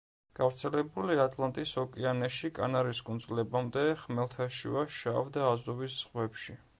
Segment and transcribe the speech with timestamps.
[0.37, 6.57] გავრცელებულია ატლანტის ოკეანეში კანარის კუნძულებამდე, ხმელთაშუა, შავ და აზოვის ზღვებში.